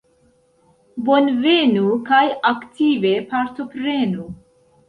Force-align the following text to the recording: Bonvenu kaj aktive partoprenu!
Bonvenu 1.09 1.83
kaj 2.09 2.23
aktive 2.53 3.15
partoprenu! 3.35 4.27